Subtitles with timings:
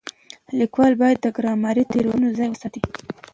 [0.59, 2.81] ليکوال بايد له ګرامري تېروتنو ځان وساتي.